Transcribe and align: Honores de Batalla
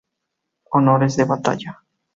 Honores 0.71 1.15
de 1.15 1.25
Batalla 1.25 1.79